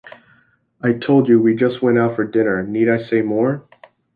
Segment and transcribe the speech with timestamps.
[0.81, 3.67] I told you we just went out for dinner, need I say more?